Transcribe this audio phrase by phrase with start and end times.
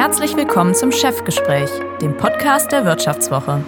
[0.00, 1.68] Herzlich willkommen zum Chefgespräch,
[2.00, 3.64] dem Podcast der Wirtschaftswoche.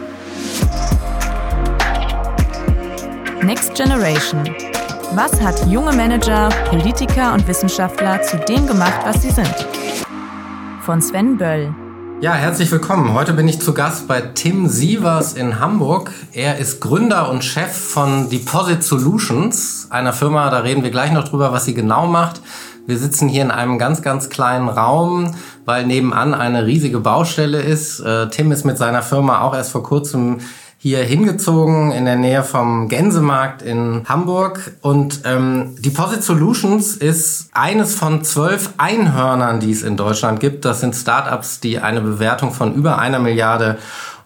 [3.42, 4.44] Next Generation.
[5.16, 9.52] Was hat junge Manager, Politiker und Wissenschaftler zu dem gemacht, was sie sind?
[10.82, 11.74] Von Sven Böll.
[12.20, 13.12] Ja, herzlich willkommen.
[13.12, 16.12] Heute bin ich zu Gast bei Tim Sievers in Hamburg.
[16.32, 21.24] Er ist Gründer und Chef von Deposit Solutions, einer Firma, da reden wir gleich noch
[21.24, 22.40] drüber, was sie genau macht.
[22.86, 25.34] Wir sitzen hier in einem ganz, ganz kleinen Raum,
[25.70, 28.00] weil nebenan eine riesige Baustelle ist.
[28.00, 30.40] Äh, Tim ist mit seiner Firma auch erst vor kurzem
[30.78, 34.72] hier hingezogen in der Nähe vom Gänsemarkt in Hamburg.
[34.80, 40.64] Und ähm, Deposit Solutions ist eines von zwölf Einhörnern, die es in Deutschland gibt.
[40.64, 43.78] Das sind Startups, die eine Bewertung von über einer Milliarde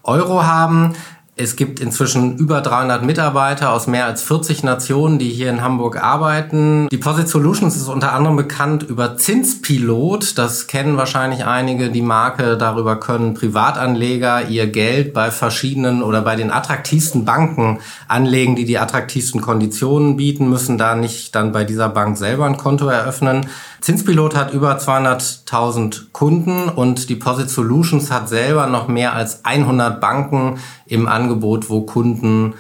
[0.02, 0.95] Euro haben.
[1.37, 6.01] Es gibt inzwischen über 300 Mitarbeiter aus mehr als 40 Nationen, die hier in Hamburg
[6.01, 6.88] arbeiten.
[6.91, 10.38] Deposit Solutions ist unter anderem bekannt über Zinspilot.
[10.38, 11.91] Das kennen wahrscheinlich einige.
[11.91, 18.54] Die Marke, darüber können Privatanleger ihr Geld bei verschiedenen oder bei den attraktivsten Banken anlegen,
[18.54, 22.87] die die attraktivsten Konditionen bieten, müssen da nicht dann bei dieser Bank selber ein Konto
[22.87, 23.48] eröffnen.
[23.80, 30.59] Zinspilot hat über 200.000 Kunden und Deposit Solutions hat selber noch mehr als 100 Banken
[30.87, 31.23] im Angebot,
[31.68, 32.54] wo Kunden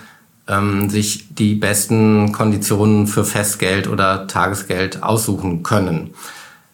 [0.48, 6.10] ähm, sich die besten Konditionen für Festgeld oder Tagesgeld aussuchen können.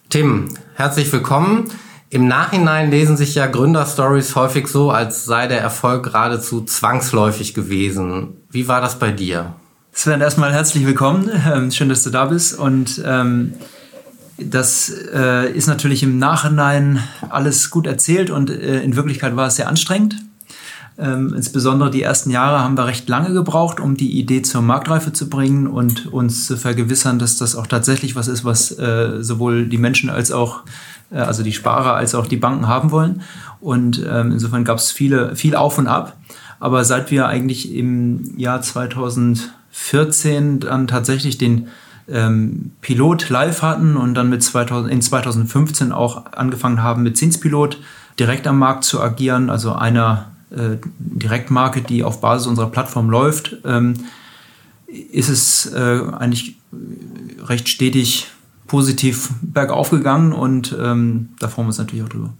[0.09, 1.69] Tim, herzlich willkommen.
[2.09, 8.35] Im Nachhinein lesen sich ja Gründerstories häufig so, als sei der Erfolg geradezu zwangsläufig gewesen.
[8.49, 9.53] Wie war das bei dir?
[9.93, 11.29] Sven, erstmal herzlich willkommen.
[11.53, 12.57] Ähm, schön, dass du da bist.
[12.59, 13.53] Und ähm,
[14.37, 19.55] das äh, ist natürlich im Nachhinein alles gut erzählt und äh, in Wirklichkeit war es
[19.55, 20.15] sehr anstrengend.
[20.97, 25.13] Ähm, insbesondere die ersten Jahre haben wir recht lange gebraucht, um die Idee zur Marktreife
[25.13, 29.67] zu bringen und uns zu vergewissern, dass das auch tatsächlich was ist, was äh, sowohl
[29.67, 30.63] die Menschen als auch,
[31.11, 33.21] äh, also die Sparer als auch die Banken haben wollen.
[33.61, 36.17] Und ähm, insofern gab es viele, viel auf und ab.
[36.59, 41.69] Aber seit wir eigentlich im Jahr 2014 dann tatsächlich den
[42.07, 47.79] ähm, Pilot live hatten und dann mit 2000, in 2015 auch angefangen haben mit Zinspilot
[48.19, 53.57] direkt am Markt zu agieren, also einer äh, Direktmarke, die auf Basis unserer Plattform läuft,
[53.65, 53.93] ähm,
[54.87, 56.57] ist es äh, eigentlich
[57.43, 58.27] recht stetig
[58.67, 62.33] positiv bergauf gegangen und ähm, da freuen wir uns natürlich auch drüber.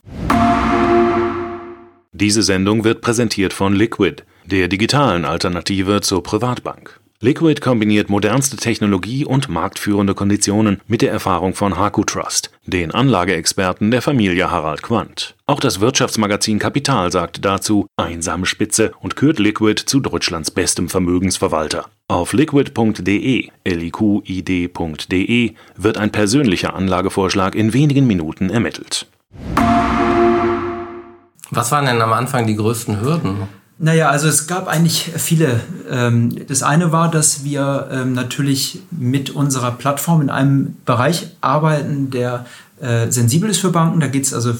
[2.13, 6.99] Diese Sendung wird präsentiert von Liquid, der digitalen Alternative zur Privatbank.
[7.23, 13.91] Liquid kombiniert modernste Technologie und marktführende Konditionen mit der Erfahrung von Haku Trust, den Anlageexperten
[13.91, 15.35] der Familie Harald Quandt.
[15.45, 21.85] Auch das Wirtschaftsmagazin Kapital sagt dazu einsame Spitze und kürt Liquid zu Deutschlands bestem Vermögensverwalter.
[22.07, 29.05] Auf liquid.de, liquid.de wird ein persönlicher Anlagevorschlag in wenigen Minuten ermittelt.
[31.51, 33.60] Was waren denn am Anfang die größten Hürden?
[33.83, 35.59] Naja, also es gab eigentlich viele.
[35.89, 42.11] Ähm, das eine war, dass wir ähm, natürlich mit unserer Plattform in einem Bereich arbeiten,
[42.11, 42.45] der
[42.79, 43.99] äh, sensibel ist für Banken.
[43.99, 44.53] Da geht es also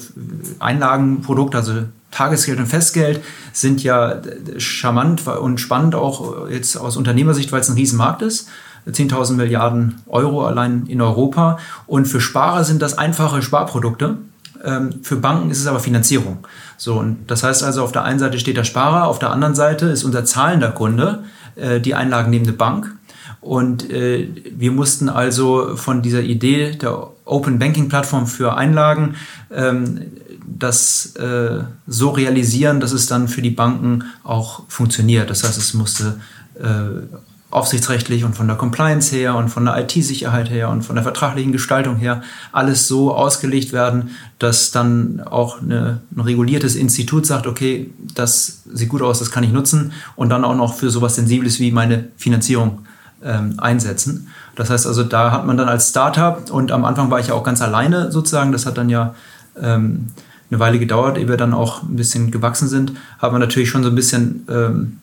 [0.58, 3.22] Einlagenprodukte, also Tagesgeld und Festgeld
[3.54, 4.24] sind ja
[4.58, 8.50] charmant und spannend auch jetzt aus Unternehmersicht, weil es ein Riesenmarkt ist.
[8.90, 11.60] 10.000 Milliarden Euro allein in Europa.
[11.86, 14.18] Und für Sparer sind das einfache Sparprodukte.
[14.64, 16.40] Ähm, für Banken ist es aber Finanzierung.
[16.78, 19.56] So, und das heißt also, auf der einen Seite steht der Sparer, auf der anderen
[19.56, 21.24] Seite ist unser zahlender Kunde
[21.56, 22.96] äh, die einlagennehmende Bank.
[23.42, 29.16] Und äh, wir mussten also von dieser Idee der Open Banking Plattform für Einlagen
[29.52, 30.02] ähm,
[30.46, 35.30] das äh, so realisieren, dass es dann für die Banken auch funktioniert.
[35.30, 36.20] Das heißt, es musste
[36.60, 37.08] äh,
[37.52, 41.52] aufsichtsrechtlich und von der Compliance her und von der IT-Sicherheit her und von der vertraglichen
[41.52, 47.92] Gestaltung her alles so ausgelegt werden, dass dann auch eine, ein reguliertes Institut sagt, okay,
[48.16, 51.60] das sieht gut aus, das kann ich nutzen und dann auch noch für sowas Sensibles
[51.60, 52.80] wie meine Finanzierung
[53.24, 54.30] ähm, einsetzen.
[54.56, 57.34] Das heißt also, da hat man dann als Startup und am Anfang war ich ja
[57.34, 59.14] auch ganz alleine sozusagen, das hat dann ja
[59.62, 60.08] ähm,
[60.50, 63.84] eine Weile gedauert, ehe wir dann auch ein bisschen gewachsen sind, hat man natürlich schon
[63.84, 64.98] so ein bisschen ähm,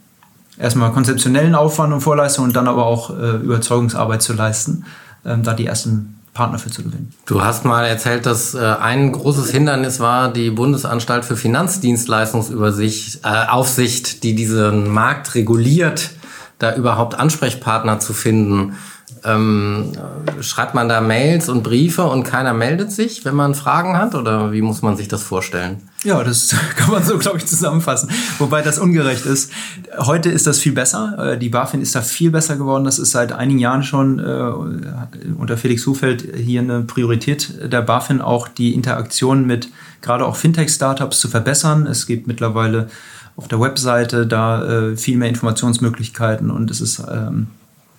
[0.58, 4.84] erstmal konzeptionellen Aufwand und Vorleistung und dann aber auch äh, Überzeugungsarbeit zu leisten,
[5.24, 7.12] ähm, da die ersten Partner für zu gewinnen.
[7.26, 13.46] Du hast mal erzählt, dass äh, ein großes Hindernis war die Bundesanstalt für Finanzdienstleistungsaufsicht, äh,
[13.48, 16.10] Aufsicht, die diesen Markt reguliert,
[16.58, 18.74] da überhaupt Ansprechpartner zu finden.
[19.24, 19.92] Ähm,
[20.40, 24.14] schreibt man da Mails und Briefe und keiner meldet sich, wenn man Fragen hat?
[24.14, 25.82] Oder wie muss man sich das vorstellen?
[26.04, 28.10] Ja, das kann man so, glaube ich, zusammenfassen.
[28.38, 29.50] Wobei das ungerecht ist.
[29.98, 31.32] Heute ist das viel besser.
[31.32, 32.84] Äh, die BaFin ist da viel besser geworden.
[32.84, 38.20] Das ist seit einigen Jahren schon äh, unter Felix Hufeld hier eine Priorität der BaFin,
[38.20, 39.68] auch die Interaktion mit
[40.00, 41.86] gerade auch Fintech-Startups zu verbessern.
[41.86, 42.88] Es gibt mittlerweile
[43.36, 47.46] auf der Webseite da äh, viel mehr Informationsmöglichkeiten und es ist ähm,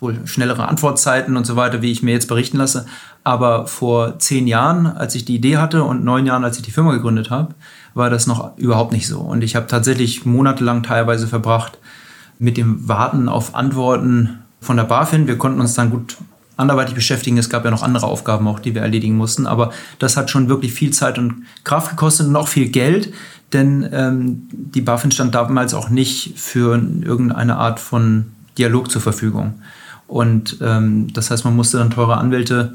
[0.00, 2.86] wohl schnellere Antwortzeiten und so weiter, wie ich mir jetzt berichten lasse.
[3.22, 6.70] Aber vor zehn Jahren, als ich die Idee hatte und neun Jahren, als ich die
[6.70, 7.54] Firma gegründet habe,
[7.94, 9.20] war das noch überhaupt nicht so.
[9.20, 11.78] Und ich habe tatsächlich monatelang teilweise verbracht
[12.38, 15.26] mit dem Warten auf Antworten von der BaFin.
[15.26, 16.16] Wir konnten uns dann gut
[16.56, 17.38] anderweitig beschäftigen.
[17.38, 19.46] Es gab ja noch andere Aufgaben auch, die wir erledigen mussten.
[19.46, 23.12] Aber das hat schon wirklich viel Zeit und Kraft gekostet und auch viel Geld.
[23.52, 28.26] Denn ähm, die BaFin stand damals auch nicht für irgendeine Art von
[28.56, 29.54] Dialog zur Verfügung.
[30.10, 32.74] Und ähm, das heißt, man musste dann teure Anwälte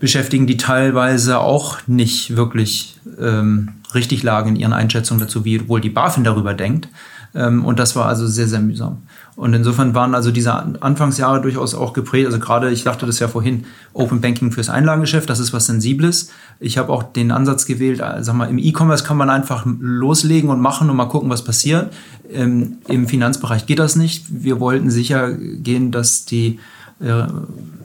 [0.00, 5.80] beschäftigen, die teilweise auch nicht wirklich ähm, richtig lagen in ihren Einschätzungen dazu, wie wohl
[5.80, 6.88] die BaFin darüber denkt.
[7.36, 9.02] Ähm, und das war also sehr, sehr mühsam.
[9.34, 10.52] Und insofern waren also diese
[10.82, 12.26] Anfangsjahre durchaus auch geprägt.
[12.26, 13.64] Also gerade, ich dachte das ja vorhin,
[13.94, 16.28] Open Banking fürs Einlagengeschäft, das ist was Sensibles.
[16.60, 20.50] Ich habe auch den Ansatz gewählt, äh, sag mal, im E-Commerce kann man einfach loslegen
[20.50, 21.92] und machen und mal gucken, was passiert.
[22.30, 24.26] Ähm, Im Finanzbereich geht das nicht.
[24.28, 26.58] Wir wollten sicher gehen, dass die
[27.00, 27.24] äh,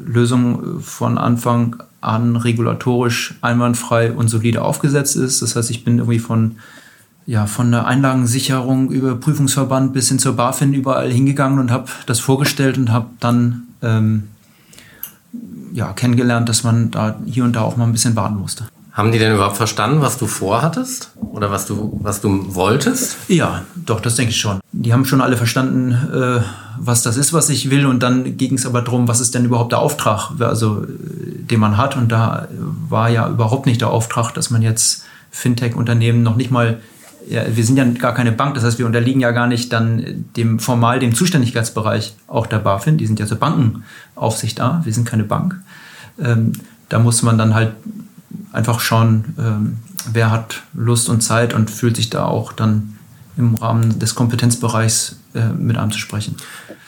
[0.06, 5.42] Lösung von Anfang an regulatorisch einwandfrei und solide aufgesetzt ist.
[5.42, 6.58] Das heißt, ich bin irgendwie von
[7.28, 12.22] ja, von der Einlagensicherung über Prüfungsverband bis hin zur BaFin überall hingegangen und habe das
[12.22, 14.30] vorgestellt und habe dann ähm,
[15.74, 18.70] ja, kennengelernt, dass man da hier und da auch mal ein bisschen warten musste.
[18.94, 23.18] Haben die denn überhaupt verstanden, was du vorhattest oder was du, was du wolltest?
[23.28, 24.60] Ja, doch, das denke ich schon.
[24.72, 26.42] Die haben schon alle verstanden, äh,
[26.80, 27.86] was das ist, was ich will.
[27.86, 30.88] Und dann ging es aber darum, was ist denn überhaupt der Auftrag, also, äh,
[31.44, 31.98] den man hat.
[31.98, 32.48] Und da
[32.90, 36.80] war ja überhaupt nicht der Auftrag, dass man jetzt Fintech-Unternehmen noch nicht mal
[37.30, 40.26] ja, wir sind ja gar keine Bank, das heißt, wir unterliegen ja gar nicht dann
[40.36, 42.98] dem formal dem Zuständigkeitsbereich auch der BaFin.
[42.98, 45.60] Die sind ja zur Bankenaufsicht da, wir sind keine Bank.
[46.20, 46.54] Ähm,
[46.90, 47.74] da muss man dann halt
[48.52, 49.78] einfach schauen, ähm,
[50.12, 52.98] wer hat Lust und Zeit und fühlt sich da auch dann
[53.38, 56.36] im Rahmen des Kompetenzbereichs äh, mit einem zu sprechen.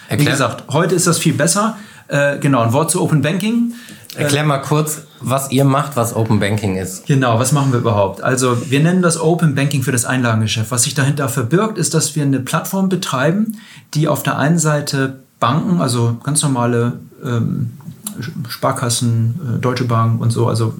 [0.08, 0.28] Erklär.
[0.28, 1.78] Wie gesagt, heute ist das viel besser.
[2.08, 3.74] Äh, genau, ein Wort zu Open Banking.
[4.19, 7.06] Erklär mal kurz, was ihr macht, was Open Banking ist.
[7.06, 8.21] Genau, was machen wir überhaupt?
[8.21, 10.71] Also wir nennen das Open Banking für das Einlagengeschäft.
[10.71, 13.57] Was sich dahinter verbirgt, ist, dass wir eine Plattform betreiben,
[13.94, 17.71] die auf der einen Seite Banken, also ganz normale ähm,
[18.48, 20.74] Sparkassen, äh, Deutsche Bank und so, also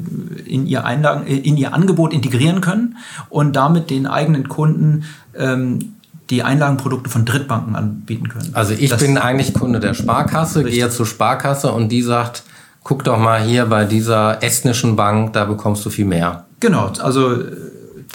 [0.46, 2.98] in ihr Einlagen, in ihr Angebot integrieren können
[3.30, 5.06] und damit den eigenen Kunden
[5.36, 5.94] ähm,
[6.30, 8.50] die Einlagenprodukte von Drittbanken anbieten können.
[8.54, 10.76] Also ich das bin eigentlich Kunde der Sparkasse, richtig.
[10.76, 12.44] gehe zur Sparkasse und die sagt,
[12.90, 16.46] guck doch mal hier bei dieser estnischen Bank, da bekommst du viel mehr.
[16.60, 17.56] Genau, also äh,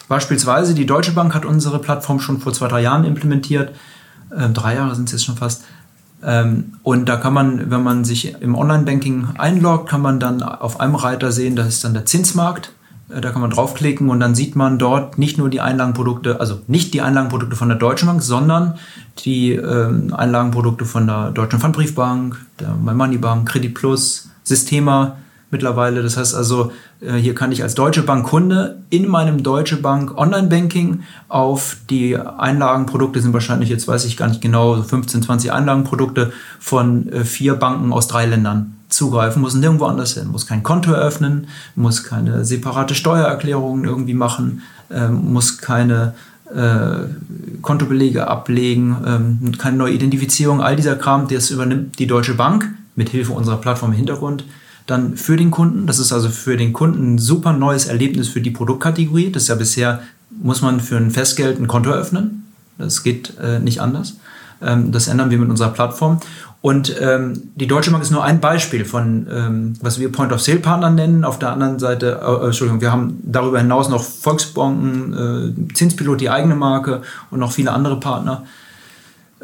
[0.08, 3.72] beispielsweise die Deutsche Bank hat unsere Plattform schon vor zwei, drei Jahren implementiert.
[4.36, 5.62] Äh, drei Jahre sind es jetzt schon fast.
[6.24, 10.80] Ähm, und da kann man, wenn man sich im Online-Banking einloggt, kann man dann auf
[10.80, 12.72] einem Reiter sehen, das ist dann der Zinsmarkt.
[13.10, 16.62] Äh, da kann man draufklicken und dann sieht man dort nicht nur die Einlagenprodukte, also
[16.66, 18.74] nicht die Einlagenprodukte von der Deutschen Bank, sondern
[19.24, 25.16] die ähm, Einlagenprodukte von der Deutschen Pfandbriefbank, der My Bank, Credit Plus, Systema
[25.50, 26.02] mittlerweile.
[26.02, 30.16] Das heißt also, äh, hier kann ich als Deutsche Bank Kunde in meinem Deutsche Bank
[30.16, 36.32] Online-Banking auf die Einlagenprodukte, sind wahrscheinlich, jetzt weiß ich gar nicht genau, 15, 20 Einlagenprodukte
[36.58, 40.92] von äh, vier Banken aus drei Ländern zugreifen, muss nirgendwo anders hin, muss kein Konto
[40.92, 46.14] eröffnen, muss keine separate Steuererklärung irgendwie machen, ähm, muss keine
[46.54, 47.06] äh,
[47.62, 53.08] Kontobelege ablegen, ähm, keine neue Identifizierung, all dieser Kram, das übernimmt die Deutsche Bank mit
[53.08, 54.44] Hilfe unserer Plattform im Hintergrund
[54.86, 55.86] dann für den Kunden.
[55.86, 59.32] Das ist also für den Kunden ein super neues Erlebnis für die Produktkategorie.
[59.32, 62.46] Das ist ja bisher, muss man für ein Festgeld ein Konto öffnen.
[62.78, 64.16] Das geht äh, nicht anders.
[64.60, 66.20] Ähm, das ändern wir mit unserer Plattform.
[66.60, 71.24] Und ähm, die Deutsche Bank ist nur ein Beispiel von, ähm, was wir Point-of-Sale-Partner nennen.
[71.24, 75.12] Auf der anderen Seite, äh, Entschuldigung, wir haben darüber hinaus noch Volksbanken,
[75.68, 78.44] äh, Zinspilot, die eigene Marke und noch viele andere Partner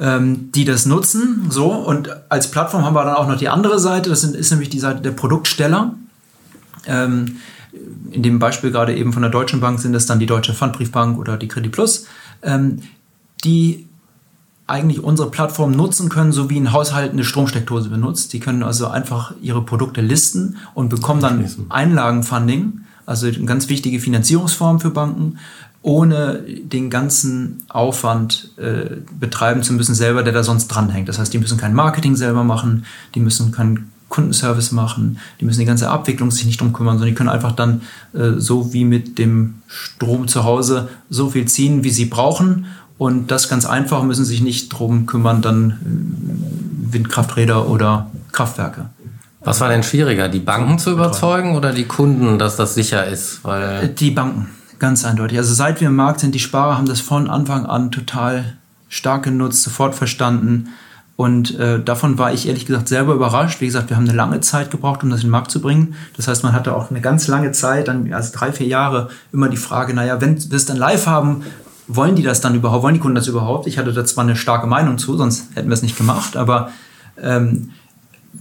[0.01, 1.47] ähm, die das nutzen.
[1.51, 4.71] So, und als Plattform haben wir dann auch noch die andere Seite, das ist nämlich
[4.71, 5.95] die Seite der Produktsteller.
[6.87, 7.37] Ähm,
[8.11, 11.19] in dem Beispiel gerade eben von der Deutschen Bank sind das dann die Deutsche Pfandbriefbank
[11.19, 12.07] oder die Credit Plus,
[12.43, 12.81] ähm,
[13.45, 13.87] die
[14.67, 18.33] eigentlich unsere Plattform nutzen können, so wie ein Haushalt eine Stromsteckdose benutzt.
[18.33, 23.99] Die können also einfach ihre Produkte listen und bekommen dann Einlagenfunding, also eine ganz wichtige
[23.99, 25.39] Finanzierungsform für Banken,
[25.83, 31.09] ohne den ganzen Aufwand äh, betreiben zu müssen selber, der da sonst dranhängt.
[31.09, 32.85] Das heißt, die müssen kein Marketing selber machen,
[33.15, 37.11] die müssen kein Kundenservice machen, die müssen die ganze Abwicklung sich nicht drum kümmern, sondern
[37.11, 37.83] die können einfach dann
[38.13, 42.67] äh, so wie mit dem Strom zu Hause so viel ziehen, wie sie brauchen.
[42.99, 48.91] Und das ganz einfach, müssen sich nicht drum kümmern, dann äh, Windkrafträder oder Kraftwerke.
[49.43, 53.43] Was war denn schwieriger, die Banken zu überzeugen oder die Kunden, dass das sicher ist?
[53.43, 54.49] Weil die Banken,
[54.81, 55.39] ganz eindeutig.
[55.39, 58.57] Also seit wir im Markt sind, die Sparer haben das von Anfang an total
[58.89, 60.71] stark genutzt, sofort verstanden.
[61.17, 63.61] Und äh, davon war ich ehrlich gesagt selber überrascht.
[63.61, 65.95] Wie gesagt, wir haben eine lange Zeit gebraucht, um das in den Markt zu bringen.
[66.17, 69.51] Das heißt, man hatte auch eine ganz lange Zeit, dann also drei, vier Jahre, immer
[69.51, 71.43] die Frage, naja, wenn wir es dann live haben,
[71.87, 73.67] wollen die das dann überhaupt, wollen die Kunden das überhaupt?
[73.67, 76.71] Ich hatte da zwar eine starke Meinung zu, sonst hätten wir es nicht gemacht, aber
[77.21, 77.73] ähm,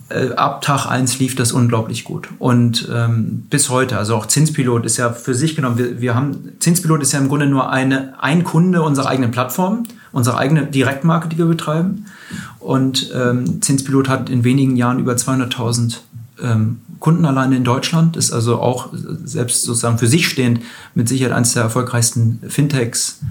[0.10, 2.30] äh, ab Tag 1 lief das unglaublich gut.
[2.40, 6.54] Und ähm, bis heute, also auch Zinspilot ist ja für sich genommen, wir, wir haben,
[6.60, 11.28] Zinspilot ist ja im Grunde nur eine, ein Kunde unserer eigenen Plattform, unsere eigene Direktmarke,
[11.28, 12.06] die wir betreiben.
[12.60, 15.98] Und ähm, Zinspilot hat in wenigen Jahren über 200.000
[16.42, 18.90] ähm, Kunden alleine in Deutschland, ist also auch
[19.24, 20.62] selbst sozusagen für sich stehend
[20.96, 23.22] mit Sicherheit eines der erfolgreichsten Fintechs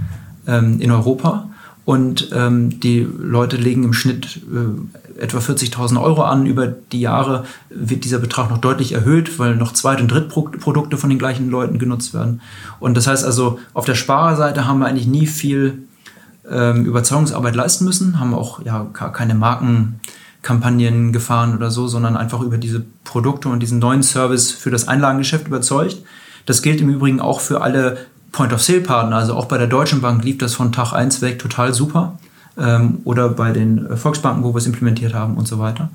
[0.46, 1.50] ähm, in Europa.
[1.88, 6.44] Und ähm, die Leute legen im Schnitt äh, etwa 40.000 Euro an.
[6.44, 11.08] Über die Jahre wird dieser Betrag noch deutlich erhöht, weil noch Zweit- und Drittprodukte von
[11.08, 12.42] den gleichen Leuten genutzt werden.
[12.78, 15.84] Und das heißt also, auf der Sparerseite haben wir eigentlich nie viel
[16.46, 22.58] ähm, Überzeugungsarbeit leisten müssen, haben auch ja keine Markenkampagnen gefahren oder so, sondern einfach über
[22.58, 26.02] diese Produkte und diesen neuen Service für das Einlagengeschäft überzeugt.
[26.44, 27.96] Das gilt im Übrigen auch für alle
[28.32, 32.18] Point-of-Sale-Partner, also auch bei der Deutschen Bank lief das von Tag 1 weg total super.
[32.58, 35.90] Ähm, oder bei den äh, Volksbanken, wo wir es implementiert haben und so weiter.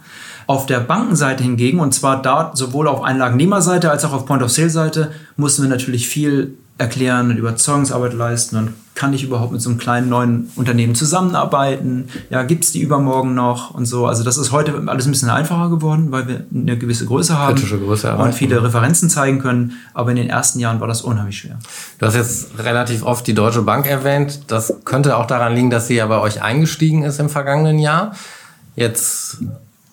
[0.48, 5.63] Auf der Bankenseite hingegen, und zwar da sowohl auf Einlagennehmerseite als auch auf Point-of-Sale-Seite, mussten
[5.63, 10.10] wir natürlich viel erklären und Überzeugungsarbeit leisten und kann ich überhaupt mit so einem kleinen
[10.10, 12.10] neuen Unternehmen zusammenarbeiten?
[12.30, 14.06] Ja, gibt es die übermorgen noch und so?
[14.06, 17.56] Also das ist heute alles ein bisschen einfacher geworden, weil wir eine gewisse Größe haben
[17.56, 18.24] Größe erreichen.
[18.24, 19.74] und viele Referenzen zeigen können.
[19.94, 21.58] Aber in den ersten Jahren war das unheimlich schwer.
[21.98, 24.42] Du hast jetzt relativ oft die Deutsche Bank erwähnt.
[24.48, 28.15] Das könnte auch daran liegen, dass sie ja bei euch eingestiegen ist im vergangenen Jahr.
[28.75, 29.39] Jetzt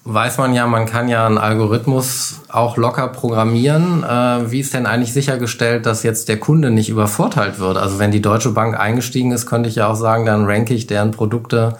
[0.05, 4.03] weiß man ja, man kann ja einen Algorithmus auch locker programmieren.
[4.03, 7.77] Äh, wie ist denn eigentlich sichergestellt, dass jetzt der Kunde nicht übervorteilt wird?
[7.77, 10.87] Also wenn die Deutsche Bank eingestiegen ist, könnte ich ja auch sagen, dann ranke ich
[10.87, 11.77] deren Produkte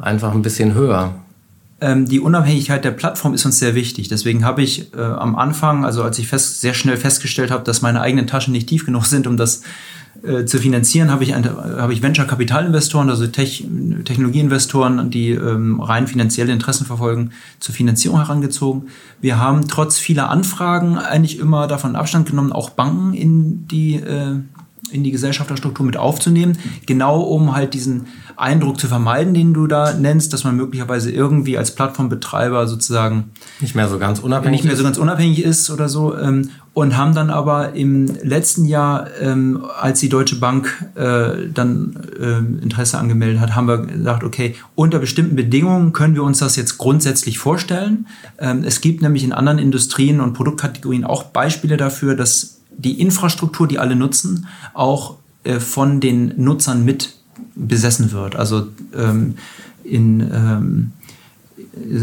[0.00, 1.14] einfach ein bisschen höher.
[1.80, 4.08] Ähm, die Unabhängigkeit der Plattform ist uns sehr wichtig.
[4.08, 7.82] Deswegen habe ich äh, am Anfang, also als ich fest, sehr schnell festgestellt habe, dass
[7.82, 9.62] meine eigenen Taschen nicht tief genug sind, um das
[10.24, 13.66] äh, zu finanzieren, habe ich, habe ich Venture-Kapitalinvestoren, also Tech,
[14.04, 18.88] Technologieinvestoren, die ähm, rein finanzielle Interessen verfolgen, zur Finanzierung herangezogen.
[19.20, 24.36] Wir haben trotz vieler Anfragen eigentlich immer davon Abstand genommen, auch Banken in die äh,
[24.90, 29.94] in die Gesellschafterstruktur mit aufzunehmen, genau um halt diesen Eindruck zu vermeiden, den du da
[29.94, 34.76] nennst, dass man möglicherweise irgendwie als Plattformbetreiber sozusagen nicht mehr so ganz unabhängig nicht mehr
[34.76, 39.64] so ganz unabhängig ist oder so ähm, und haben dann aber im letzten Jahr, ähm,
[39.80, 44.98] als die Deutsche Bank äh, dann äh, Interesse angemeldet hat, haben wir gesagt, okay, unter
[44.98, 48.08] bestimmten Bedingungen können wir uns das jetzt grundsätzlich vorstellen.
[48.38, 53.66] Ähm, es gibt nämlich in anderen Industrien und Produktkategorien auch Beispiele dafür, dass die Infrastruktur,
[53.66, 57.16] die alle nutzen, auch äh, von den Nutzern mit
[57.54, 58.36] besessen wird.
[58.36, 59.36] Also ähm,
[59.84, 60.92] in ähm,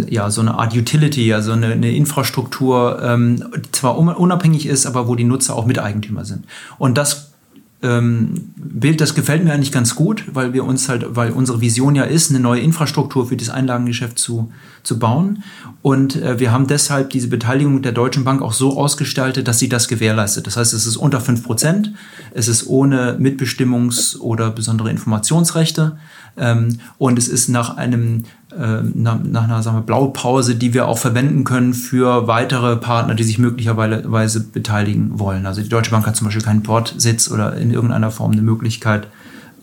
[0.10, 5.16] ja, so eine Art Utility, also eine, eine Infrastruktur, ähm, zwar unabhängig ist, aber wo
[5.16, 6.46] die Nutzer auch Miteigentümer sind.
[6.78, 7.31] Und das
[7.84, 11.96] ähm, Bild, das gefällt mir eigentlich ganz gut, weil wir uns halt, weil unsere Vision
[11.96, 14.52] ja ist, eine neue Infrastruktur für das Einlagengeschäft zu,
[14.84, 15.44] zu bauen.
[15.82, 19.68] Und äh, wir haben deshalb diese Beteiligung der Deutschen Bank auch so ausgestaltet, dass sie
[19.68, 20.46] das gewährleistet.
[20.46, 21.94] Das heißt, es ist unter fünf Prozent,
[22.34, 25.98] es ist ohne Mitbestimmungs- oder besondere Informationsrechte
[26.38, 30.98] ähm, und es ist nach einem nach, nach, einer sagen wir, Blaupause, die wir auch
[30.98, 35.46] verwenden können für weitere Partner, die sich möglicherweise beteiligen wollen.
[35.46, 39.08] Also die Deutsche Bank hat zum Beispiel keinen Portsitz oder in irgendeiner Form eine Möglichkeit,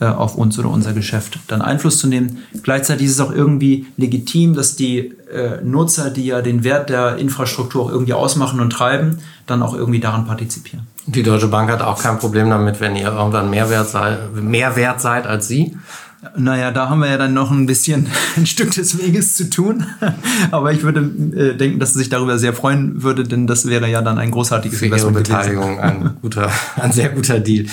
[0.00, 2.38] äh, auf uns oder unser Geschäft dann Einfluss zu nehmen.
[2.62, 7.16] Gleichzeitig ist es auch irgendwie legitim, dass die äh, Nutzer, die ja den Wert der
[7.16, 10.86] Infrastruktur auch irgendwie ausmachen und treiben, dann auch irgendwie daran partizipieren.
[11.06, 14.76] Die Deutsche Bank hat auch kein Problem damit, wenn ihr irgendwann mehr wert, sei, mehr
[14.76, 15.76] wert seid als sie.
[16.36, 19.86] Naja, da haben wir ja dann noch ein bisschen ein Stück des Weges zu tun.
[20.50, 23.88] Aber ich würde äh, denken, dass sie sich darüber sehr freuen würde, denn das wäre
[23.88, 27.66] ja dann ein großartiges Für ihre Beteiligung ein, guter, ein sehr guter Deal.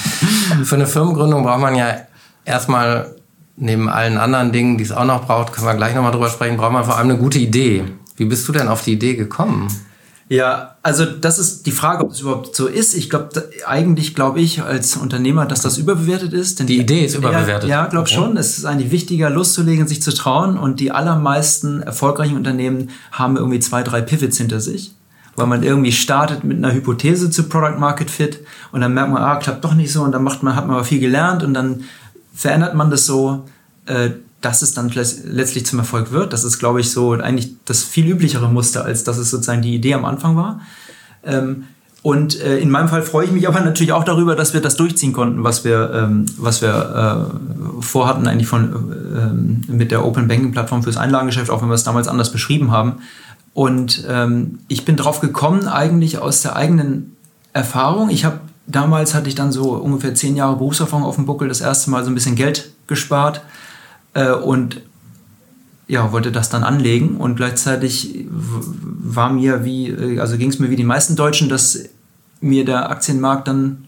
[0.63, 1.97] Für eine Firmengründung braucht man ja
[2.43, 3.15] erstmal
[3.57, 6.57] neben allen anderen Dingen, die es auch noch braucht, können wir gleich nochmal drüber sprechen,
[6.57, 7.85] braucht man vor allem eine gute Idee.
[8.17, 9.67] Wie bist du denn auf die Idee gekommen?
[10.29, 12.93] Ja, also das ist die Frage, ob es überhaupt so ist.
[12.93, 16.59] Ich glaube, eigentlich glaube ich als Unternehmer, dass das überbewertet ist.
[16.59, 17.67] Denn die Idee ist überbewertet.
[17.67, 18.13] Ja, ja glaube okay.
[18.13, 18.37] schon.
[18.37, 20.59] Es ist eigentlich wichtiger, loszulegen, sich zu trauen.
[20.59, 24.93] Und die allermeisten erfolgreichen Unternehmen haben irgendwie zwei, drei Pivots hinter sich.
[25.35, 29.23] Weil man irgendwie startet mit einer Hypothese zu Product Market Fit und dann merkt man,
[29.23, 31.55] ah, klappt doch nicht so und dann macht man, hat man aber viel gelernt und
[31.55, 31.85] dann
[32.31, 33.45] verändert man das so.
[33.87, 34.11] Äh,
[34.45, 36.31] dass es dann letztlich zum Erfolg wird.
[36.31, 39.73] Das ist, glaube ich, so eigentlich das viel üblichere Muster, als dass es sozusagen die
[39.73, 40.61] Idee am Anfang war.
[41.23, 41.63] Ähm,
[42.03, 44.75] und äh, in meinem Fall freue ich mich aber natürlich auch darüber, dass wir das
[44.75, 50.27] durchziehen konnten, was wir, ähm, was wir äh, vorhatten, eigentlich von, äh, mit der Open
[50.27, 52.99] Banking Plattform fürs Einlagengeschäft, auch wenn wir es damals anders beschrieben haben.
[53.55, 57.15] Und ähm, ich bin drauf gekommen, eigentlich aus der eigenen
[57.51, 58.11] Erfahrung.
[58.11, 61.61] Ich habe damals hatte ich dann so ungefähr zehn Jahre Berufserfahrung auf dem Buckel, das
[61.61, 63.41] erste Mal so ein bisschen Geld gespart
[64.15, 64.81] äh, und
[65.87, 70.71] ja, wollte das dann anlegen und gleichzeitig war mir wie, äh, also ging es mir
[70.71, 71.77] wie die meisten Deutschen, dass
[72.41, 73.85] mir der Aktienmarkt dann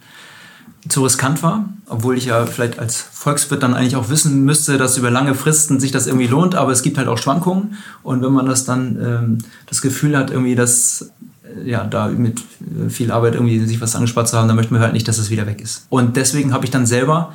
[0.88, 4.98] zu riskant war, obwohl ich ja vielleicht als Volkswirt dann eigentlich auch wissen müsste, dass
[4.98, 8.32] über lange Fristen sich das irgendwie lohnt, aber es gibt halt auch Schwankungen und wenn
[8.32, 11.12] man das dann ähm, das Gefühl hat, irgendwie, dass
[11.44, 12.42] äh, ja, da mit
[12.90, 15.30] viel Arbeit irgendwie sich was angespart zu haben, dann möchte man halt nicht, dass es
[15.30, 15.88] wieder weg ist.
[15.90, 17.34] Und deswegen habe ich dann selber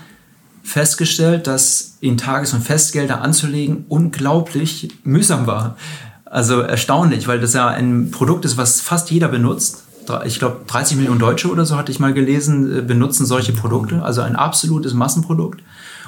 [0.63, 5.77] festgestellt, dass in Tages- und Festgelder anzulegen unglaublich mühsam war.
[6.25, 9.85] Also erstaunlich, weil das ja ein Produkt ist, was fast jeder benutzt.
[10.25, 14.03] Ich glaube, 30 Millionen Deutsche oder so hatte ich mal gelesen, äh, benutzen solche Produkte.
[14.03, 15.63] Also ein absolutes Massenprodukt.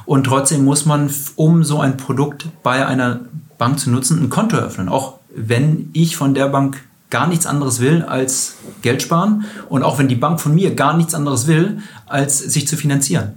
[0.05, 3.21] Und trotzdem muss man, um so ein Produkt bei einer
[3.57, 4.89] Bank zu nutzen, ein Konto öffnen.
[4.89, 9.99] Auch wenn ich von der Bank gar nichts anderes will als Geld sparen und auch
[9.99, 13.35] wenn die Bank von mir gar nichts anderes will, als sich zu finanzieren.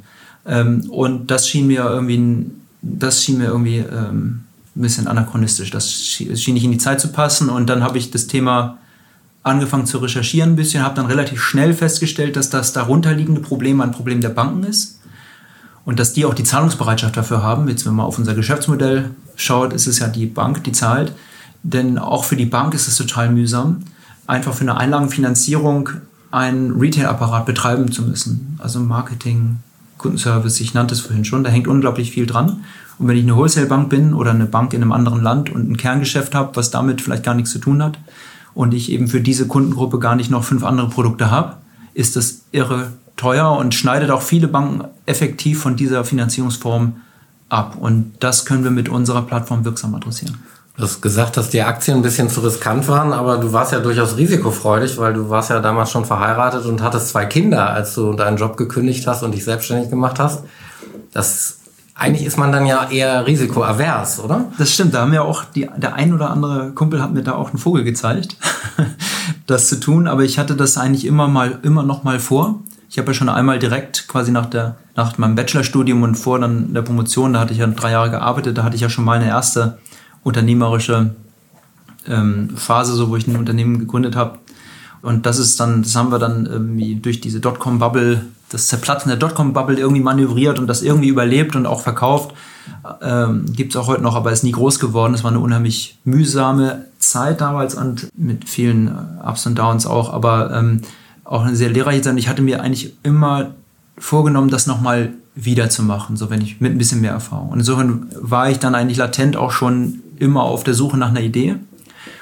[0.47, 2.45] Ähm, und das schien mir irgendwie,
[2.81, 4.43] das schien mir irgendwie ähm,
[4.75, 5.71] ein bisschen anachronistisch.
[5.71, 7.49] Das schien nicht in die Zeit zu passen.
[7.49, 8.77] Und dann habe ich das Thema
[9.43, 13.91] angefangen zu recherchieren ein bisschen, habe dann relativ schnell festgestellt, dass das darunterliegende Problem ein
[13.91, 14.99] Problem der Banken ist
[15.85, 17.67] und dass die auch die Zahlungsbereitschaft dafür haben.
[17.69, 21.13] Jetzt, wenn man auf unser Geschäftsmodell schaut, ist es ja die Bank, die zahlt.
[21.63, 23.83] Denn auch für die Bank ist es total mühsam,
[24.27, 25.89] einfach für eine Einlagenfinanzierung
[26.29, 28.59] einen Retail-Apparat betreiben zu müssen.
[28.61, 29.57] Also Marketing,
[29.97, 32.63] Kundenservice, ich nannte es vorhin schon, da hängt unglaublich viel dran.
[32.99, 35.77] Und wenn ich eine Wholesale-Bank bin oder eine Bank in einem anderen Land und ein
[35.77, 37.97] Kerngeschäft habe, was damit vielleicht gar nichts zu tun hat,
[38.57, 41.57] und ich eben für diese Kundengruppe gar nicht noch fünf andere Produkte habe,
[41.93, 46.93] ist das irre teuer und schneidet auch viele Banken effektiv von dieser Finanzierungsform
[47.49, 47.77] ab.
[47.79, 50.37] Und das können wir mit unserer Plattform wirksam adressieren.
[50.77, 53.79] Du hast gesagt, dass die Aktien ein bisschen zu riskant waren, aber du warst ja
[53.79, 58.13] durchaus risikofreudig, weil du warst ja damals schon verheiratet und hattest zwei Kinder, als du
[58.13, 60.43] deinen Job gekündigt hast und dich selbstständig gemacht hast.
[61.11, 61.57] Das
[61.95, 64.45] eigentlich ist man dann ja eher risikoavers, oder?
[64.59, 64.93] Das stimmt.
[64.93, 67.57] Da haben ja auch die, der ein oder andere Kumpel hat mir da auch einen
[67.57, 68.37] Vogel gezeigt,
[69.47, 70.07] das zu tun.
[70.07, 72.59] Aber ich hatte das eigentlich immer mal, immer noch mal vor.
[72.87, 76.75] Ich habe ja schon einmal direkt quasi nach der, nach meinem Bachelorstudium und vor dann
[76.75, 79.19] der Promotion, da hatte ich ja drei Jahre gearbeitet, da hatte ich ja schon mal
[79.19, 79.79] eine erste
[80.27, 81.15] unternehmerische
[82.07, 84.39] ähm, Phase, so wo ich ein Unternehmen gegründet habe.
[85.01, 89.17] Und das ist dann, das haben wir dann irgendwie durch diese Dotcom-Bubble, das Zerplatzen der
[89.17, 92.33] Dotcom-Bubble irgendwie manövriert und das irgendwie überlebt und auch verkauft.
[93.01, 95.13] Ähm, Gibt es auch heute noch, aber ist nie groß geworden.
[95.13, 100.13] Es war eine unheimlich mühsame Zeit damals und mit vielen äh, Ups und Downs auch,
[100.13, 100.81] aber ähm,
[101.23, 102.17] auch eine sehr lehrreiche Zeit.
[102.17, 103.51] Ich hatte mir eigentlich immer
[103.97, 107.49] vorgenommen, das nochmal wieder zu machen, so wenn ich mit ein bisschen mehr Erfahrung.
[107.49, 111.21] Und insofern war ich dann eigentlich latent auch schon immer auf der Suche nach einer
[111.21, 111.55] Idee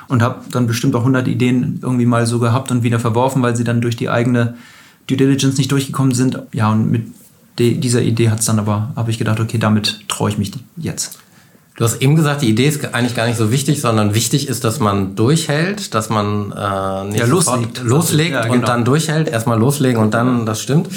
[0.08, 3.56] und habe dann bestimmt auch 100 Ideen irgendwie mal so gehabt und wieder verworfen, weil
[3.56, 4.56] sie dann durch die eigene
[5.08, 6.40] Due Diligence nicht durchgekommen sind.
[6.52, 7.06] Ja, und mit
[7.60, 11.20] dieser Idee hat es dann aber, habe ich gedacht, okay, damit traue ich mich jetzt.
[11.78, 14.64] Du hast eben gesagt, die Idee ist eigentlich gar nicht so wichtig, sondern wichtig ist,
[14.64, 18.54] dass man durchhält, dass man äh, nicht ja, loslegt, loslegt ja, genau.
[18.54, 19.28] und dann durchhält.
[19.28, 20.88] Erstmal loslegen und dann, das stimmt.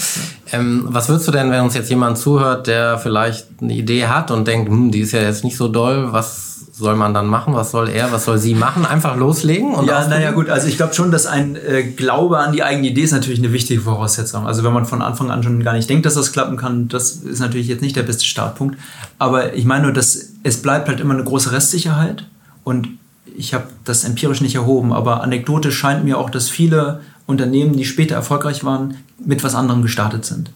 [0.52, 4.30] Ähm, was würdest du denn, wenn uns jetzt jemand zuhört, der vielleicht eine Idee hat
[4.30, 6.47] und denkt, hm, die ist ja jetzt nicht so doll, was
[6.78, 7.54] soll man dann machen?
[7.54, 8.86] Was soll er, was soll sie machen?
[8.86, 9.74] Einfach loslegen?
[9.74, 12.88] Und ja, naja gut, also ich glaube schon, dass ein äh, Glaube an die eigene
[12.88, 14.46] Idee ist natürlich eine wichtige Voraussetzung.
[14.46, 17.12] Also wenn man von Anfang an schon gar nicht denkt, dass das klappen kann, das
[17.12, 18.78] ist natürlich jetzt nicht der beste Startpunkt.
[19.18, 22.24] Aber ich meine nur, dass es bleibt halt immer eine große Restsicherheit
[22.64, 22.88] und
[23.36, 27.84] ich habe das empirisch nicht erhoben, aber anekdotisch scheint mir auch, dass viele Unternehmen, die
[27.84, 30.50] später erfolgreich waren, mit was anderem gestartet sind.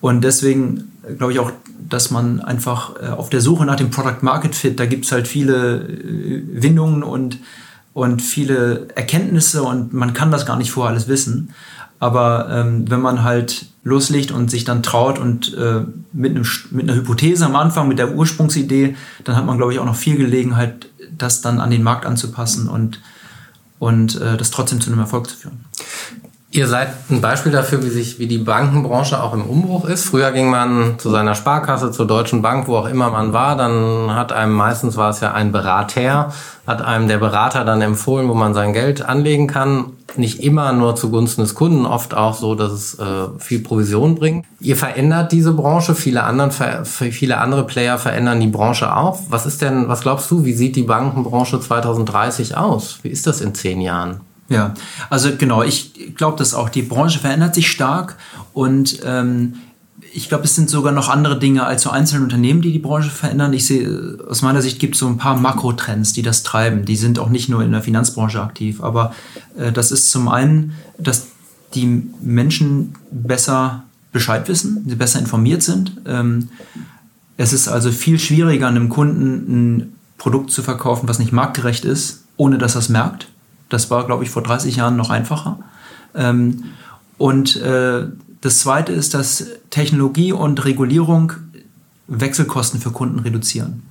[0.00, 1.50] Und deswegen glaube ich auch,
[1.88, 5.12] dass man einfach äh, auf der Suche nach dem Product Market Fit, da gibt es
[5.12, 7.38] halt viele äh, Windungen und,
[7.94, 11.54] und viele Erkenntnisse und man kann das gar nicht vorher alles wissen.
[11.98, 15.80] Aber ähm, wenn man halt loslegt und sich dann traut und äh,
[16.12, 19.78] mit, einem, mit einer Hypothese am Anfang, mit der Ursprungsidee, dann hat man, glaube ich,
[19.78, 23.00] auch noch viel Gelegenheit, das dann an den Markt anzupassen und
[23.78, 25.64] und äh, das trotzdem zu einem Erfolg zu führen.
[26.50, 30.06] Ihr seid ein Beispiel dafür, wie sich, wie die Bankenbranche auch im Umbruch ist.
[30.06, 33.54] Früher ging man zu seiner Sparkasse, zur Deutschen Bank, wo auch immer man war.
[33.54, 36.32] Dann hat einem meistens war es ja ein Berater,
[36.66, 39.92] hat einem der Berater dann empfohlen, wo man sein Geld anlegen kann.
[40.16, 43.04] Nicht immer nur zugunsten des Kunden, oft auch so, dass es äh,
[43.38, 44.46] viel Provision bringt.
[44.58, 49.20] Ihr verändert diese Branche, viele, anderen, viele andere Player verändern die Branche auch.
[49.28, 53.00] Was ist denn, was glaubst du, wie sieht die Bankenbranche 2030 aus?
[53.02, 54.22] Wie ist das in zehn Jahren?
[54.48, 54.74] Ja,
[55.10, 58.16] also genau, ich glaube, dass auch die Branche verändert sich stark
[58.54, 59.54] und ähm,
[60.12, 63.10] ich glaube, es sind sogar noch andere Dinge als so einzelne Unternehmen, die die Branche
[63.10, 63.52] verändern.
[63.52, 66.86] Ich sehe, aus meiner Sicht gibt es so ein paar Makrotrends, die das treiben.
[66.86, 69.14] Die sind auch nicht nur in der Finanzbranche aktiv, aber
[69.58, 71.26] äh, das ist zum einen, dass
[71.74, 75.92] die Menschen besser Bescheid wissen, sie besser informiert sind.
[76.06, 76.48] Ähm,
[77.36, 82.24] es ist also viel schwieriger, einem Kunden ein Produkt zu verkaufen, was nicht marktgerecht ist,
[82.36, 83.28] ohne dass er es merkt.
[83.68, 85.58] Das war, glaube ich, vor 30 Jahren noch einfacher.
[86.14, 86.64] Ähm,
[87.18, 88.06] und äh,
[88.40, 91.32] das Zweite ist, dass Technologie und Regulierung
[92.06, 93.82] Wechselkosten für Kunden reduzieren.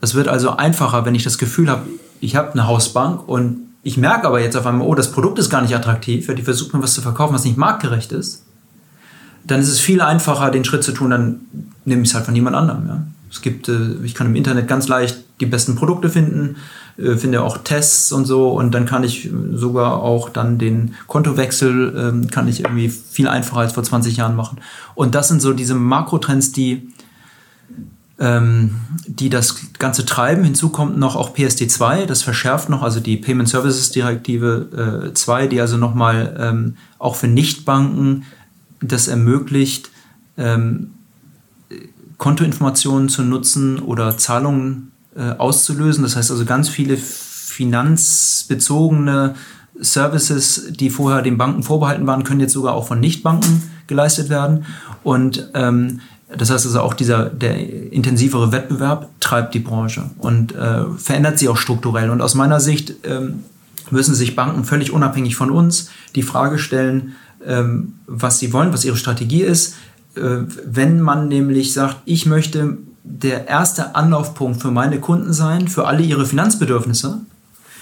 [0.00, 1.88] Es wird also einfacher, wenn ich das Gefühl habe,
[2.20, 5.50] ich habe eine Hausbank und ich merke aber jetzt auf einmal, oh, das Produkt ist
[5.50, 8.44] gar nicht attraktiv, ja, die versucht mir was zu verkaufen, was nicht marktgerecht ist,
[9.44, 11.40] dann ist es viel einfacher, den Schritt zu tun, dann
[11.84, 12.86] nehme ich es halt von jemand anderem.
[12.86, 13.02] Ja.
[13.30, 16.56] Es gibt, äh, ich kann im Internet ganz leicht die besten Produkte finden,
[16.96, 21.94] äh, finde auch Tests und so und dann kann ich sogar auch dann den Kontowechsel
[21.96, 24.58] ähm, kann ich irgendwie viel einfacher als vor 20 Jahren machen.
[24.94, 26.88] Und das sind so diese Makrotrends, die
[28.18, 28.74] ähm,
[29.06, 30.42] die das Ganze treiben.
[30.42, 35.46] Hinzu kommt noch auch PSD2, das verschärft noch, also die Payment Services Direktive äh, 2,
[35.46, 38.24] die also nochmal ähm, auch für Nichtbanken
[38.80, 39.90] das ermöglicht,
[42.18, 46.02] Kontoinformationen zu nutzen oder Zahlungen äh, auszulösen.
[46.02, 49.34] Das heißt also ganz viele finanzbezogene
[49.80, 54.66] Services, die vorher den Banken vorbehalten waren, können jetzt sogar auch von Nichtbanken geleistet werden.
[55.02, 56.00] Und ähm,
[56.36, 61.48] das heißt also auch dieser der intensivere Wettbewerb treibt die Branche und äh, verändert sie
[61.48, 62.10] auch strukturell.
[62.10, 63.44] Und aus meiner Sicht ähm,
[63.90, 67.14] müssen sich Banken völlig unabhängig von uns die Frage stellen,
[67.46, 69.76] ähm, was sie wollen, was ihre Strategie ist.
[70.18, 75.86] Äh, wenn man nämlich sagt, ich möchte der erste Anlaufpunkt für meine Kunden sein, für
[75.86, 77.20] alle ihre Finanzbedürfnisse,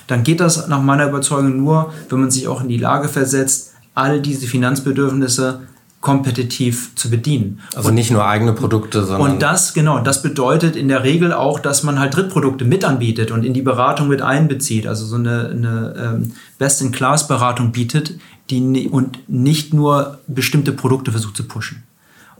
[0.07, 3.73] dann geht das nach meiner Überzeugung nur, wenn man sich auch in die Lage versetzt,
[3.95, 5.61] all diese Finanzbedürfnisse
[6.01, 7.61] kompetitiv zu bedienen.
[7.75, 9.33] Also und, nicht nur eigene Produkte, sondern.
[9.33, 13.33] Und das, genau, das bedeutet in der Regel auch, dass man halt Drittprodukte mit anbietet
[13.33, 14.87] und in die Beratung mit einbezieht.
[14.87, 18.21] Also so eine, eine ähm, Best-in-Class-Beratung bietet,
[18.51, 21.83] die und nicht nur bestimmte Produkte versucht zu pushen.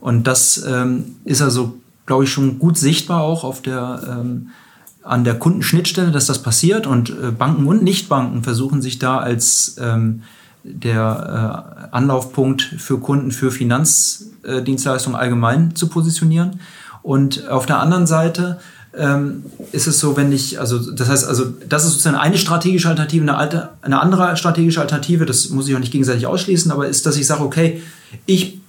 [0.07, 1.73] Und das ähm, ist also
[2.07, 4.49] glaube ich, schon gut sichtbar auch auf der, ähm,
[5.03, 6.87] an der Kundenschnittstelle, dass das passiert.
[6.87, 10.23] Und äh, Banken und Nichtbanken versuchen sich da als ähm,
[10.63, 16.59] der äh, Anlaufpunkt für Kunden für Finanzdienstleistungen allgemein zu positionieren.
[17.03, 18.59] Und auf der anderen Seite
[18.95, 19.43] ähm,
[19.73, 23.23] ist es so, wenn ich, also das heißt, also das ist sozusagen eine strategische Alternative,
[23.23, 27.05] eine, alte, eine andere strategische Alternative, das muss ich auch nicht gegenseitig ausschließen, aber ist,
[27.05, 27.81] dass ich sage, okay,
[28.25, 28.59] ich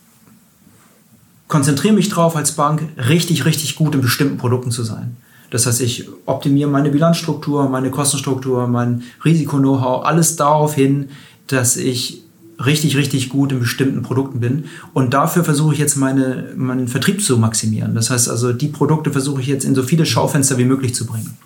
[1.49, 5.17] konzentriere mich darauf, als Bank richtig, richtig gut in bestimmten Produkten zu sein.
[5.51, 11.09] Das heißt, ich optimiere meine Bilanzstruktur, meine Kostenstruktur, mein Risiko-Know-how, alles darauf hin,
[11.47, 12.23] dass ich
[12.65, 14.65] richtig, richtig gut in bestimmten Produkten bin.
[14.93, 17.95] Und dafür versuche ich jetzt meine, meinen Vertrieb zu maximieren.
[17.95, 21.07] Das heißt also, die Produkte versuche ich jetzt in so viele Schaufenster wie möglich zu
[21.07, 21.39] bringen.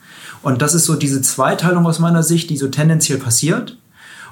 [0.42, 3.78] Und das ist so diese Zweiteilung aus meiner Sicht, die so tendenziell passiert.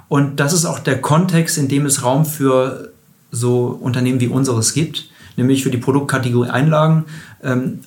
[0.08, 2.90] Und das ist auch der Kontext, in dem es Raum für
[3.30, 5.09] so Unternehmen wie unseres gibt
[5.40, 7.06] nämlich für die Produktkategorie Einlagen.
[7.42, 7.80] Ähm,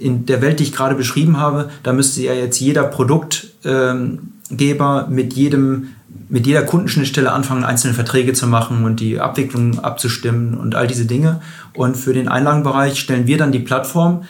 [0.00, 5.34] in der Welt, die ich gerade beschrieben habe, da müsste ja jetzt jeder Produktgeber mit
[5.34, 5.88] jedem
[6.28, 11.06] mit jeder Kundenschnittstelle anfangen, einzelne Verträge zu machen und die Abwicklung abzustimmen und all diese
[11.06, 11.40] Dinge.
[11.74, 14.24] Und für den Einlagenbereich stellen wir dann die Plattform,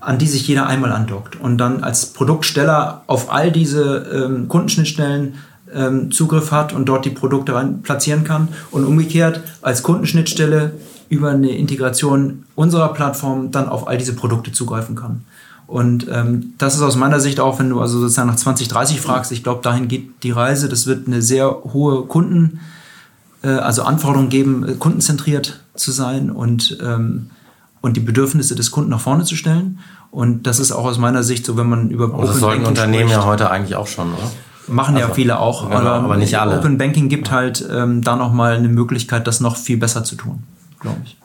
[0.00, 5.34] an die sich jeder einmal andockt und dann als Produktsteller auf all diese ähm, Kundenschnittstellen
[5.74, 10.72] ähm, Zugriff hat und dort die Produkte rein platzieren kann und umgekehrt als Kundenschnittstelle
[11.12, 15.26] über eine Integration unserer Plattform dann auf all diese Produkte zugreifen kann.
[15.66, 19.30] Und ähm, das ist aus meiner Sicht auch, wenn du also sozusagen nach 2030 fragst,
[19.30, 20.70] ich glaube, dahin geht die Reise.
[20.70, 22.60] Das wird eine sehr hohe Kunden,
[23.42, 27.28] äh, also Anforderungen geben, äh, kundenzentriert zu sein und, ähm,
[27.82, 29.80] und die Bedürfnisse des Kunden nach vorne zu stellen.
[30.10, 33.10] Und das ist auch aus meiner Sicht so, wenn man über Aber das sollten Unternehmen
[33.10, 34.30] spricht, ja heute eigentlich auch schon, oder?
[34.66, 36.56] Machen also, ja viele auch, genau, aber, aber, nicht alle.
[36.56, 40.42] Open Banking gibt halt ähm, da nochmal eine Möglichkeit, das noch viel besser zu tun
[40.82, 41.16] glaube ich.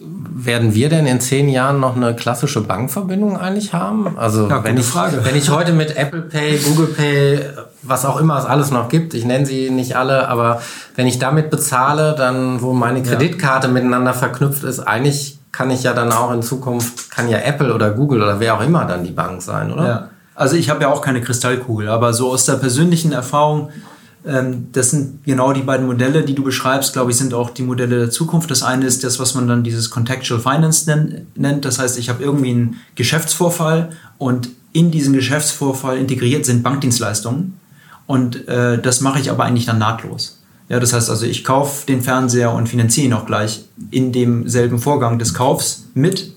[0.00, 4.16] Werden wir denn in zehn Jahren noch eine klassische Bankverbindung eigentlich haben?
[4.16, 5.24] Also ja, wenn, ich, Frage.
[5.24, 7.40] wenn ich heute mit Apple Pay, Google Pay
[7.82, 9.14] was auch immer es alles noch gibt.
[9.14, 10.60] Ich nenne sie nicht alle, aber
[10.96, 13.72] wenn ich damit bezahle, dann, wo meine Kreditkarte ja.
[13.72, 17.90] miteinander verknüpft ist, eigentlich kann ich ja dann auch in Zukunft, kann ja Apple oder
[17.90, 19.86] Google oder wer auch immer dann die Bank sein, oder?
[19.86, 20.08] Ja.
[20.34, 23.70] Also ich habe ja auch keine Kristallkugel, aber so aus der persönlichen Erfahrung,
[24.24, 27.98] das sind genau die beiden Modelle, die du beschreibst, glaube ich, sind auch die Modelle
[27.98, 28.50] der Zukunft.
[28.50, 30.90] Das eine ist das, was man dann dieses Contextual Finance
[31.34, 31.64] nennt.
[31.64, 37.58] Das heißt, ich habe irgendwie einen Geschäftsvorfall und in diesen Geschäftsvorfall integriert sind Bankdienstleistungen.
[38.06, 40.38] Und äh, das mache ich aber eigentlich dann nahtlos.
[40.68, 44.78] Ja, das heißt also, ich kaufe den Fernseher und finanziere ihn auch gleich in demselben
[44.78, 46.32] Vorgang des Kaufs mit.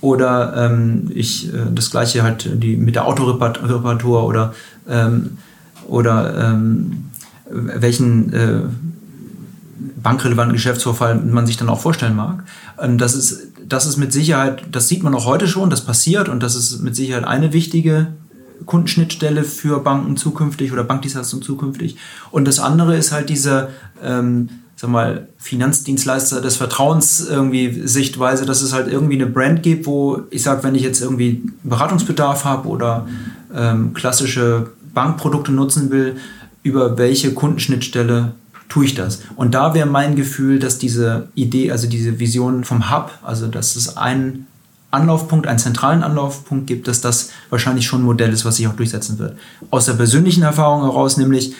[0.00, 4.54] Oder ähm, ich äh, das gleiche halt die, mit der Autoreparatur oder,
[4.88, 5.38] ähm,
[5.86, 7.09] oder ähm,
[7.50, 8.60] welchen äh,
[10.02, 12.44] bankrelevanten Geschäftsvorfall man sich dann auch vorstellen mag.
[12.78, 16.28] Ähm, das ist, das ist mit Sicherheit, das sieht man auch heute schon, das passiert
[16.28, 18.08] und das ist mit Sicherheit eine wichtige
[18.66, 21.96] Kundenschnittstelle für Banken zukünftig oder Bankdienstleistungen zukünftig.
[22.30, 23.68] Und das andere ist halt diese,
[24.02, 29.86] ähm, sag mal, Finanzdienstleister des Vertrauens irgendwie Sichtweise, dass es halt irgendwie eine Brand gibt,
[29.86, 33.06] wo ich sage, wenn ich jetzt irgendwie Beratungsbedarf habe oder
[33.54, 36.16] ähm, klassische Bankprodukte nutzen will,
[36.62, 38.32] über welche Kundenschnittstelle
[38.68, 39.22] tue ich das?
[39.36, 43.76] Und da wäre mein Gefühl, dass diese Idee, also diese Vision vom Hub, also dass
[43.76, 44.46] es ein
[44.90, 48.74] Anlaufpunkt, einen zentralen Anlaufpunkt gibt, dass das wahrscheinlich schon ein Modell ist, was sich auch
[48.74, 49.36] durchsetzen wird.
[49.70, 51.54] Aus der persönlichen Erfahrung heraus nämlich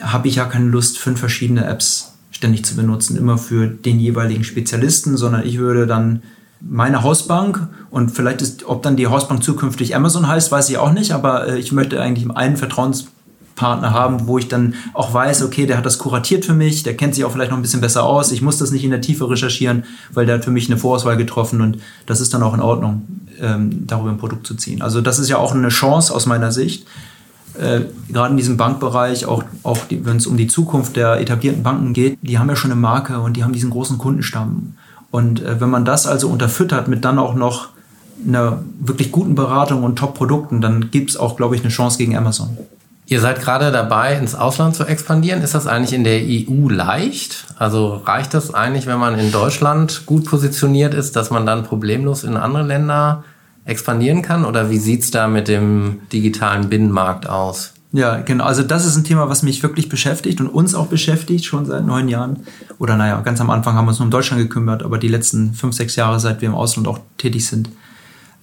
[0.00, 4.42] habe ich ja keine Lust, fünf verschiedene Apps ständig zu benutzen, immer für den jeweiligen
[4.42, 6.22] Spezialisten, sondern ich würde dann
[6.60, 10.92] meine Hausbank und vielleicht ist, ob dann die Hausbank zukünftig Amazon heißt, weiß ich auch
[10.92, 13.06] nicht, aber äh, ich möchte eigentlich einen Vertrauens
[13.62, 16.96] Partner haben, wo ich dann auch weiß, okay, der hat das kuratiert für mich, der
[16.96, 19.00] kennt sich auch vielleicht noch ein bisschen besser aus, ich muss das nicht in der
[19.00, 22.54] Tiefe recherchieren, weil der hat für mich eine Vorauswahl getroffen und das ist dann auch
[22.54, 23.02] in Ordnung,
[23.40, 24.82] ähm, darüber ein Produkt zu ziehen.
[24.82, 26.88] Also das ist ja auch eine Chance aus meiner Sicht,
[27.56, 31.92] äh, gerade in diesem Bankbereich, auch, auch wenn es um die Zukunft der etablierten Banken
[31.92, 34.74] geht, die haben ja schon eine Marke und die haben diesen großen Kundenstamm.
[35.12, 37.68] Und äh, wenn man das also unterfüttert mit dann auch noch
[38.26, 42.16] einer wirklich guten Beratung und Top-Produkten, dann gibt es auch, glaube ich, eine Chance gegen
[42.16, 42.56] Amazon.
[43.12, 45.42] Ihr seid gerade dabei, ins Ausland zu expandieren.
[45.42, 47.44] Ist das eigentlich in der EU leicht?
[47.58, 52.24] Also reicht das eigentlich, wenn man in Deutschland gut positioniert ist, dass man dann problemlos
[52.24, 53.22] in andere Länder
[53.66, 54.46] expandieren kann?
[54.46, 57.74] Oder wie sieht es da mit dem digitalen Binnenmarkt aus?
[57.92, 58.44] Ja, genau.
[58.44, 61.84] Also das ist ein Thema, was mich wirklich beschäftigt und uns auch beschäftigt, schon seit
[61.84, 62.46] neun Jahren.
[62.78, 65.52] Oder naja, ganz am Anfang haben wir uns nur um Deutschland gekümmert, aber die letzten
[65.52, 67.68] fünf, sechs Jahre, seit wir im Ausland auch tätig sind.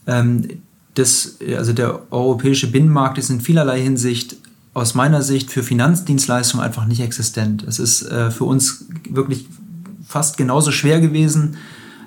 [0.05, 0.47] Ähm,
[0.93, 4.35] das, also der europäische Binnenmarkt ist in vielerlei Hinsicht
[4.73, 7.63] aus meiner Sicht für Finanzdienstleistungen einfach nicht existent.
[7.63, 9.47] Es ist äh, für uns wirklich
[10.05, 11.57] fast genauso schwer gewesen,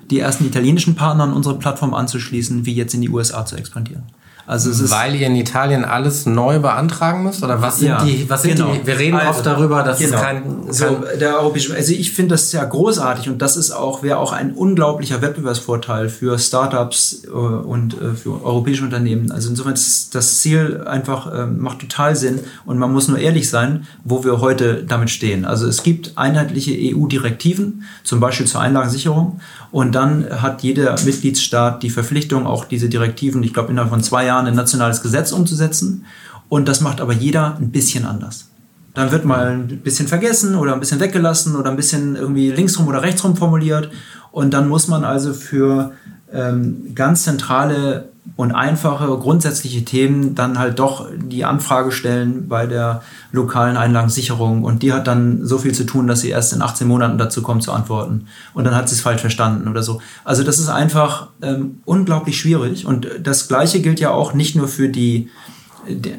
[0.09, 4.03] die ersten italienischen Partner an unsere Plattform anzuschließen, wie jetzt in die USA zu expandieren.
[4.45, 7.43] Also es ist Weil ihr in Italien alles neu beantragen müsst?
[7.43, 8.73] Oder was sind ja, die, was sind genau.
[8.73, 10.17] die, wir reden also, oft darüber, dass genau.
[10.17, 10.85] es kein, kein so,
[11.17, 14.53] der europäische, also ich finde das ja großartig und das ist auch, wäre auch ein
[14.53, 19.31] unglaublicher Wettbewerbsvorteil für Startups äh, und äh, für europäische Unternehmen.
[19.31, 23.49] Also insofern ist das Ziel einfach, äh, macht total Sinn und man muss nur ehrlich
[23.49, 25.45] sein, wo wir heute damit stehen.
[25.45, 29.39] Also es gibt einheitliche EU-Direktiven, zum Beispiel zur Einlagensicherung
[29.71, 34.25] und dann hat jeder Mitgliedstaat die Verpflichtung, auch diese Direktiven, ich glaube innerhalb von zwei
[34.25, 36.05] Jahren, Jahren ein nationales Gesetz umzusetzen.
[36.49, 38.49] Und das macht aber jeder ein bisschen anders.
[38.93, 42.87] Dann wird mal ein bisschen vergessen oder ein bisschen weggelassen oder ein bisschen irgendwie linksrum
[42.87, 43.89] oder rechtsrum formuliert.
[44.31, 45.93] Und dann muss man also für
[46.31, 53.03] ähm, ganz zentrale und einfache grundsätzliche Themen dann halt doch die Anfrage stellen bei der
[53.31, 54.63] lokalen Einlagensicherung.
[54.63, 57.43] Und die hat dann so viel zu tun, dass sie erst in 18 Monaten dazu
[57.43, 58.27] kommt zu antworten.
[58.53, 60.01] Und dann hat sie es falsch verstanden oder so.
[60.23, 62.85] Also das ist einfach ähm, unglaublich schwierig.
[62.85, 65.29] Und das gleiche gilt ja auch nicht nur für die,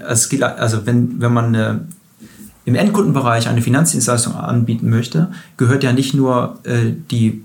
[0.07, 1.89] also wenn, wenn man eine,
[2.65, 7.45] im Endkundenbereich eine Finanzdienstleistung anbieten möchte, gehört ja nicht nur äh, die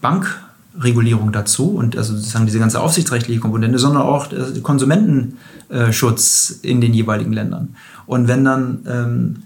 [0.00, 0.41] Bank
[0.78, 4.28] Regulierung dazu und also sozusagen diese ganze aufsichtsrechtliche Komponente, sondern auch
[4.62, 7.76] Konsumentenschutz in den jeweiligen Ländern.
[8.06, 9.42] Und wenn dann ähm,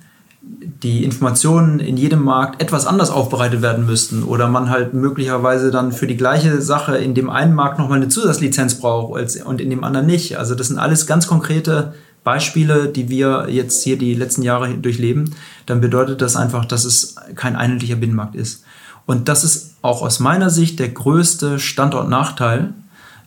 [0.82, 5.90] die Informationen in jedem Markt etwas anders aufbereitet werden müssten oder man halt möglicherweise dann
[5.90, 9.70] für die gleiche Sache in dem einen Markt nochmal eine Zusatzlizenz braucht als, und in
[9.70, 10.38] dem anderen nicht.
[10.38, 15.34] Also das sind alles ganz konkrete Beispiele, die wir jetzt hier die letzten Jahre durchleben,
[15.64, 18.64] dann bedeutet das einfach, dass es kein einheitlicher Binnenmarkt ist.
[19.06, 22.74] Und das ist auch aus meiner Sicht der größte Standortnachteil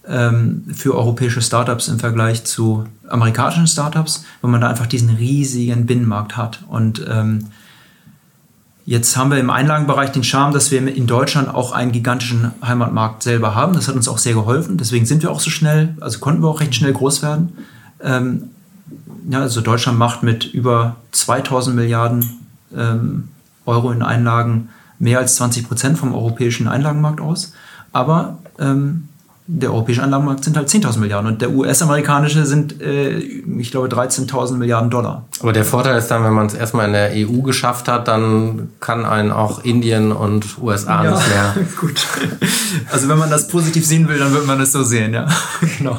[0.07, 5.85] ähm, für europäische Startups im Vergleich zu amerikanischen Startups, wenn man da einfach diesen riesigen
[5.85, 6.63] Binnenmarkt hat.
[6.67, 7.47] Und ähm,
[8.89, 13.21] Jetzt haben wir im Einlagenbereich den Charme, dass wir in Deutschland auch einen gigantischen Heimatmarkt
[13.21, 13.73] selber haben.
[13.73, 14.77] Das hat uns auch sehr geholfen.
[14.77, 17.53] Deswegen sind wir auch so schnell, also konnten wir auch recht schnell groß werden.
[18.01, 18.45] Ähm,
[19.29, 22.39] ja, also Deutschland macht mit über 2000 Milliarden
[22.75, 23.27] ähm,
[23.67, 27.53] Euro in Einlagen mehr als 20 Prozent vom europäischen Einlagenmarkt aus.
[27.91, 29.09] Aber ähm,
[29.51, 34.57] der europäische Anlagenmarkt sind halt 10.000 Milliarden und der US-amerikanische sind, äh, ich glaube, 13.000
[34.57, 35.25] Milliarden Dollar.
[35.39, 38.69] Aber der Vorteil ist dann, wenn man es erstmal in der EU geschafft hat, dann
[38.79, 41.55] kann einen auch Indien und USA ja, nicht mehr.
[41.79, 42.05] Gut.
[42.91, 45.25] Also wenn man das positiv sehen will, dann wird man es so sehen, ja.
[45.79, 45.97] genau.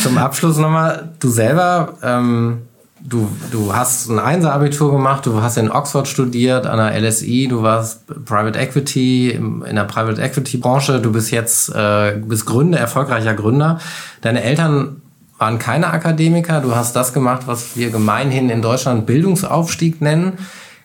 [0.00, 2.58] Zum Abschluss nochmal, du selber ähm,
[3.00, 7.62] du, du hast ein Einser-Abitur gemacht, du hast in Oxford studiert, an der LSI, du
[7.62, 13.80] warst Private Equity, in der Private Equity-Branche, du bist jetzt äh, bist Gründer, erfolgreicher Gründer.
[14.20, 15.02] Deine Eltern
[15.38, 20.38] waren keine Akademiker, du hast das gemacht, was wir gemeinhin in Deutschland Bildungsaufstieg nennen.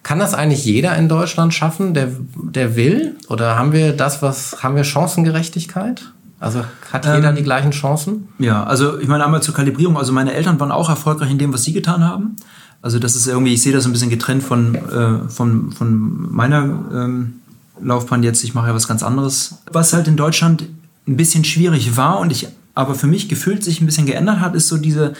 [0.03, 3.15] Kann das eigentlich jeder in Deutschland schaffen, der, der will?
[3.29, 6.11] Oder haben wir das, was, haben wir Chancengerechtigkeit?
[6.43, 8.27] Also hat jeder ähm, die gleichen Chancen?
[8.37, 9.97] Ja, also ich meine einmal zur Kalibrierung.
[9.97, 12.35] Also meine Eltern waren auch erfolgreich in dem, was sie getan haben.
[12.81, 16.63] Also das ist irgendwie, ich sehe das ein bisschen getrennt von, äh, von, von meiner
[16.93, 17.35] ähm,
[17.81, 18.43] Laufbahn jetzt.
[18.43, 19.55] Ich mache ja was ganz anderes.
[19.71, 20.65] Was halt in Deutschland
[21.07, 24.53] ein bisschen schwierig war und ich aber für mich gefühlt sich ein bisschen geändert hat,
[24.55, 25.13] ist so diese,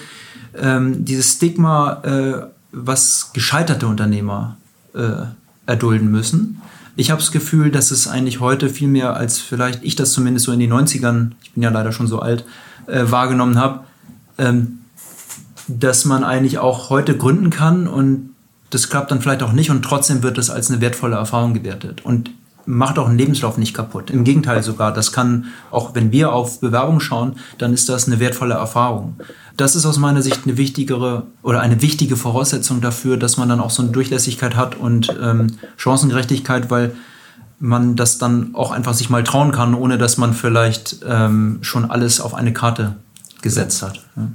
[0.59, 4.57] ähm, dieses Stigma, äh, was gescheiterte Unternehmer
[4.93, 5.27] äh,
[5.67, 6.62] erdulden müssen.
[6.95, 10.45] Ich habe das Gefühl, dass es eigentlich heute viel mehr als vielleicht ich das zumindest
[10.45, 12.45] so in den 90ern, ich bin ja leider schon so alt,
[12.88, 13.86] äh, wahrgenommen habe,
[14.38, 14.79] ähm,
[15.67, 18.29] dass man eigentlich auch heute gründen kann und
[18.69, 22.03] das klappt dann vielleicht auch nicht und trotzdem wird das als eine wertvolle Erfahrung gewertet.
[22.03, 22.32] Und
[22.65, 24.10] macht auch einen Lebenslauf nicht kaputt.
[24.10, 28.19] Im Gegenteil sogar, das kann, auch wenn wir auf Bewerbung schauen, dann ist das eine
[28.19, 29.15] wertvolle Erfahrung.
[29.58, 33.60] Das ist aus meiner Sicht eine wichtigere oder eine wichtige Voraussetzung dafür, dass man dann
[33.60, 36.95] auch so eine Durchlässigkeit hat und ähm, Chancengerechtigkeit, weil
[37.60, 41.89] man das dann auch einfach sich mal trauen kann, ohne dass man vielleicht ähm, schon
[41.89, 42.95] alles auf eine Karte
[43.41, 44.04] gesetzt hat.
[44.15, 44.28] Ja.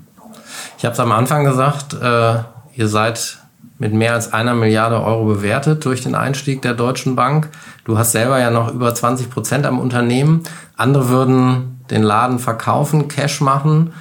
[0.79, 2.39] Ich habe es am Anfang gesagt, äh,
[2.75, 3.39] ihr seid
[3.79, 7.49] mit mehr als einer Milliarde Euro bewertet durch den Einstieg der Deutschen Bank.
[7.85, 10.43] Du hast selber ja noch über 20 Prozent am Unternehmen.
[10.77, 13.93] Andere würden den Laden verkaufen, Cash machen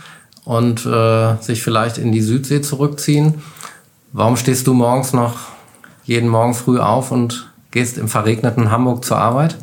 [0.44, 3.36] und äh, sich vielleicht in die Südsee zurückziehen.
[4.14, 5.36] Warum stehst du morgens noch
[6.06, 9.58] jeden Morgen früh auf und gehst im verregneten Hamburg zur Arbeit?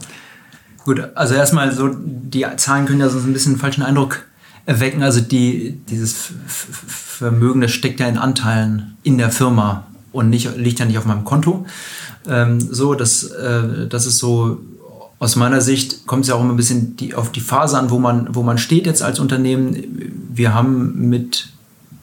[0.84, 4.26] Gut, also erstmal so, die Zahlen können ja sonst ein bisschen einen falschen Eindruck
[4.66, 5.02] erwecken.
[5.02, 10.78] Also die, dieses Vermögen, das steckt ja in Anteilen in der Firma und nicht, liegt
[10.78, 11.66] ja nicht auf meinem Konto.
[12.26, 14.60] Ähm, so, das, äh, das ist so,
[15.18, 17.90] aus meiner Sicht kommt es ja auch immer ein bisschen die, auf die Phase an,
[17.90, 19.76] wo man, wo man steht jetzt als Unternehmen.
[20.32, 21.48] Wir haben mit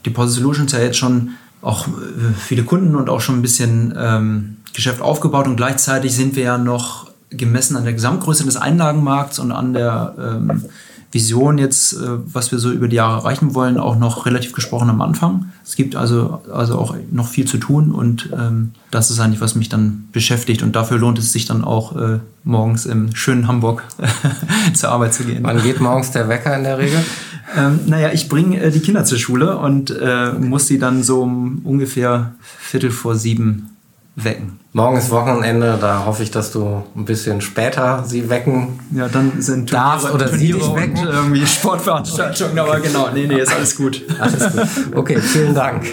[0.05, 1.91] Deposit Solutions ja jetzt schon auch äh,
[2.37, 6.57] viele Kunden und auch schon ein bisschen ähm, Geschäft aufgebaut und gleichzeitig sind wir ja
[6.57, 10.65] noch gemessen an der Gesamtgröße des Einlagenmarkts und an der ähm,
[11.11, 14.89] Vision jetzt, äh, was wir so über die Jahre erreichen wollen, auch noch relativ gesprochen
[14.89, 15.51] am Anfang.
[15.63, 19.55] Es gibt also, also auch noch viel zu tun und ähm, das ist eigentlich, was
[19.55, 23.83] mich dann beschäftigt und dafür lohnt es sich dann auch äh, morgens im schönen Hamburg
[24.73, 25.43] zur Arbeit zu gehen.
[25.43, 26.99] Wann geht morgens der Wecker in der Regel?
[27.57, 31.23] ähm, naja, ich bringe äh, die Kinder zur Schule und äh, muss sie dann so
[31.23, 33.70] um ungefähr Viertel vor sieben
[34.15, 34.59] wecken.
[34.73, 39.41] Morgen ist Wochenende, da hoffe ich, dass du ein bisschen später sie wecken Ja, dann
[39.41, 40.99] sind darfst oder Turniere sie dich wecken.
[40.99, 44.01] Und irgendwie Sportveranstaltungen, aber genau, nee, nee, ist alles gut.
[44.19, 44.95] Alles gut.
[44.95, 45.85] Okay, vielen Dank.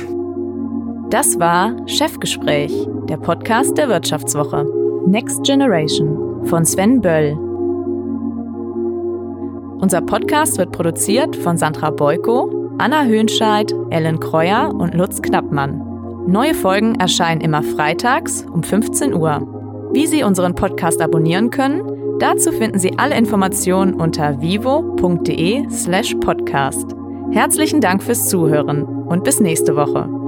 [1.11, 2.73] Das war Chefgespräch,
[3.09, 4.67] der Podcast der Wirtschaftswoche.
[5.07, 7.37] Next Generation von Sven Böll.
[9.81, 15.88] Unser Podcast wird produziert von Sandra Beuko, Anna Höhnscheid, Ellen Kreuer und Lutz Knappmann.
[16.29, 19.89] Neue Folgen erscheinen immer freitags um 15 Uhr.
[19.95, 26.95] Wie Sie unseren Podcast abonnieren können, dazu finden Sie alle Informationen unter vivo.de/podcast.
[27.31, 30.28] Herzlichen Dank fürs Zuhören und bis nächste Woche.